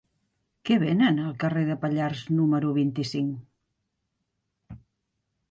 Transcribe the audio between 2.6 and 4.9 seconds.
vint-i-cinc?